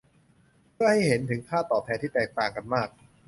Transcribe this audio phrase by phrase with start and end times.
[0.73, 2.89] เพื่อให้เห็นถึงค่าตอบแทนที่แตกต่างกันมาก